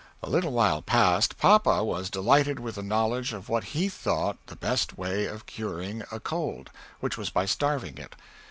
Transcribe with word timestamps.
A 0.23 0.29
little 0.31 0.51
while 0.51 0.81
past, 0.81 1.37
papa 1.37 1.83
was 1.83 2.09
delighted 2.09 2.59
with 2.59 2.73
the 2.73 2.81
knowledge 2.81 3.33
of 3.33 3.49
what 3.49 3.65
he 3.65 3.87
thought 3.87 4.39
the 4.47 4.55
best 4.55 4.97
way 4.97 5.27
of 5.27 5.45
curing 5.45 6.01
a 6.11 6.19
cold, 6.19 6.71
which 7.01 7.19
was 7.19 7.29
by 7.29 7.45
starving 7.45 7.99
it. 7.99 8.15